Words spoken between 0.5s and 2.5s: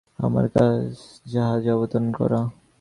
কাজ জাহাজে অবতরণ করা।